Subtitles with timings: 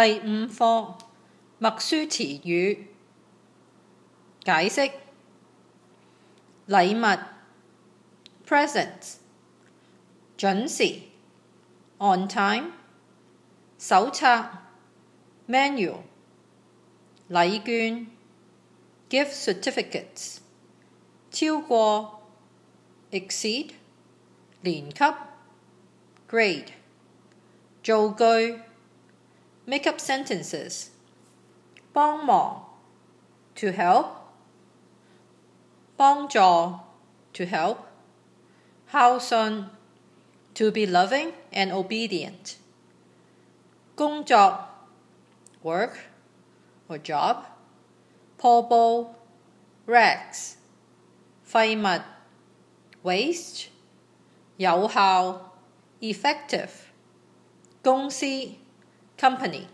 [0.00, 0.96] 第五課
[1.58, 2.86] 默書詞語
[4.44, 4.92] 解釋
[6.68, 7.18] 禮物
[8.46, 9.16] presents
[10.36, 11.08] 準時
[11.98, 12.74] on time
[13.76, 14.46] 手冊
[15.48, 16.02] manual
[17.28, 18.06] 禮券
[19.10, 20.38] gift certificates
[21.32, 22.22] 超過
[23.10, 23.72] exceed
[24.60, 25.04] 年級
[26.28, 26.68] grade
[27.82, 28.67] 造句
[29.67, 30.87] make up sentences
[31.93, 32.65] 帮忙
[33.55, 34.07] to help
[35.95, 36.39] 帮助
[37.33, 37.77] to help
[38.91, 39.69] 孝顺
[40.53, 42.57] to be loving and obedient
[43.95, 44.69] 工作
[45.63, 45.93] work
[46.87, 47.43] or job
[48.37, 49.15] 破布
[49.87, 50.55] rags
[51.49, 52.03] 废物
[53.03, 53.67] waste
[54.57, 55.53] 有效
[55.99, 56.69] effective
[57.81, 58.25] 公司
[59.18, 59.66] company